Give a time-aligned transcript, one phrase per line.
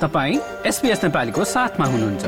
[0.00, 2.24] तपाईँ एसपिएस नेपालीको साथमा हुनुहुन्छ।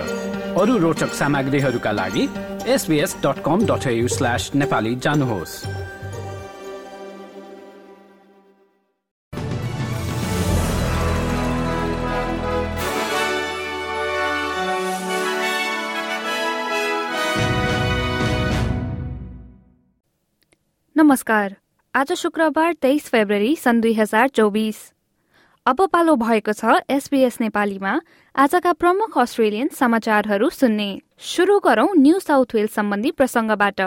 [0.60, 2.24] अरू रोचक सामग्रीहरूका लागि
[2.66, 5.66] SBS dot com dot slash Nepali जानुहोस्।
[20.96, 21.56] नमस्कार।
[21.94, 24.97] आज शुक्रबार तेइस फेब्रुअरी सन् दुई हजार चौबिस।
[25.68, 27.90] अब पालो भएको छ एसबीएस नेपालीमा।
[28.34, 30.86] आजका प्रमुख अस्ट्रेलियन समाचारहरू सुन्ने।
[31.20, 33.80] सुरु गरौं न्यू साउथ वेल्स सम्बन्धी प्रसंगबाट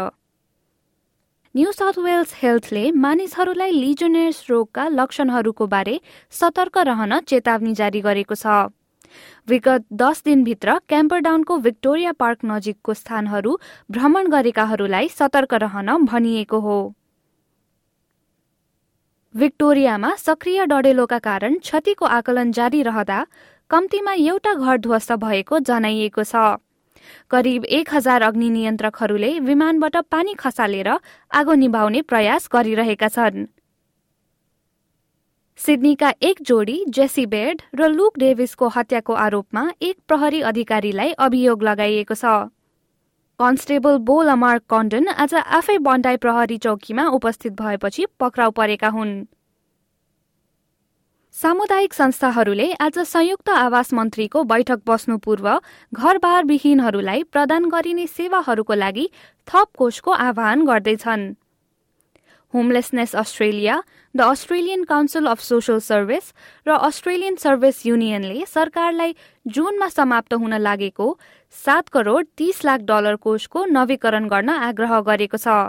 [1.56, 6.00] न्यू साउथ वेल्स हेल्थले मानिसहरूलाई लिजोनेर्स रोगका लक्षणहरूको बारे
[6.34, 8.70] सतर्क रहन चेतावनी जारी गरेको छ।
[9.50, 13.60] विगत दस दिनभित्र क्याम्परडाउनको भिक्टोरिया पार्क नजिकको स्थानहरू
[13.92, 16.82] भ्रमण गरेकाहरूलाई सतर्क रहन भनिएको हो।
[19.36, 23.20] भिक्टोरियामा सक्रिय डडेलोका कारण क्षतिको आकलन जारी रहँदा
[23.70, 26.36] कम्तीमा एउटा घर ध्वस्त भएको जनाइएको छ।
[27.32, 30.90] करिब एक हजार अग्नि नियन्त्रकहरूले विमानबाट पानी खसालेर
[31.32, 33.48] आगो निभाउने प्रयास गरिरहेका छन्।
[35.60, 42.16] सिडनीका एक जोडी जेसी बेड र लुक डेभिसको हत्याको आरोपमा एक प्रहरी अधिकारीलाई अभियोग लगाइएको
[42.16, 42.52] छ।
[43.42, 49.14] कन्स्टेबल बोल अमार कन्डन आज आफै बन्डाई प्रहरी चौकीमा उपस्थित भएपछि पक्राउ परेका हुन्।
[51.36, 55.50] सामुदायिक संस्थाहरूले आज संयुक्त आवास मन्त्रीको बैठक बस्नु पूर्व
[55.94, 59.10] घरबार विहीनहरूलाई प्रदान गरिने सेवाहरूको लागि
[59.48, 61.26] थप कोषको आह्वान गर्दैछन्।
[62.54, 63.82] Homelessness Australia
[64.16, 66.32] the Australian Council of Social Service
[66.66, 71.08] र अस्ट्रेलियन सर्भिस युनियनले सरकारलाई जूनमा समाप्त हुन लागेको
[71.56, 75.60] सात करोड तीस लाख डलर कोषको नवीकरण गर्न आग्रह गरेको छ।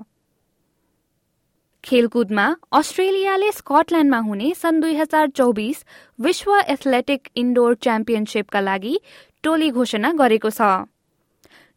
[1.84, 5.84] खेलकुदमा अस्ट्रेलियाले स्कटल्याण्डमा हुने सन् दुई हजार चौबिस
[6.18, 8.94] विश्व एथलेटिक इन्डोर च्याम्पियनसिपका लागि
[9.44, 10.68] टोली घोषणा गरेको छ।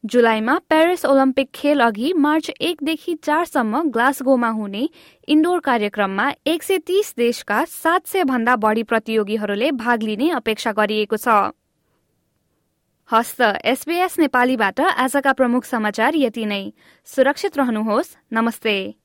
[0.05, 4.89] जुलाईमा प्यारिस ओलम्पिक खेल अघि मार्च एकदेखि चारसम्म ग्लासगोमा हुने
[5.27, 11.17] इन्डोर कार्यक्रममा एक सय तीस देशका सात सय भन्दा बढ़ी प्रतियोगीहरूले भाग लिने अपेक्षा गरिएको
[11.17, 11.27] छ।
[13.09, 16.73] हस्त एसबीएस नेपालीबाट आजका प्रमुख समाचार यति नै।
[17.05, 19.04] सुरक्षित रहनुहोस्। नमस्ते।